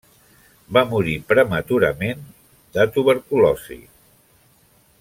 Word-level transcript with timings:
Va 0.77 0.81
morir 0.93 1.17
prematurament 1.33 2.25
de 2.79 2.87
tuberculosi. 2.97 3.79